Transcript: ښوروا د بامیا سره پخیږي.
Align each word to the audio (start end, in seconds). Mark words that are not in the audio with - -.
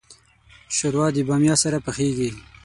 ښوروا 0.75 1.07
د 1.15 1.17
بامیا 1.27 1.55
سره 1.63 1.77
پخیږي. 1.85 2.29